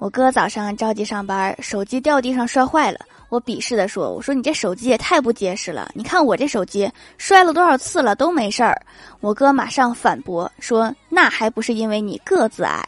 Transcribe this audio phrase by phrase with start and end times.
[0.00, 3.00] 我哥早上着急上班手机掉地上摔坏了。
[3.28, 8.80] 我鄙视的说我说你这手机也太不结实了你看我这手机摔了多少次了都没事儿。
[9.20, 12.82] 我哥马上反驳说那还不是因为你个子矮